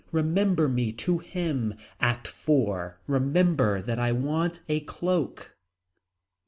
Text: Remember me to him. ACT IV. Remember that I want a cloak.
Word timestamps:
Remember 0.11 0.67
me 0.67 0.91
to 0.93 1.19
him. 1.19 1.75
ACT 1.99 2.27
IV. 2.27 2.93
Remember 3.05 3.83
that 3.83 3.99
I 3.99 4.11
want 4.11 4.61
a 4.67 4.79
cloak. 4.79 5.55